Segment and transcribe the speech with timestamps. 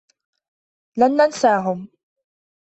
[0.97, 1.89] لن ننساهم.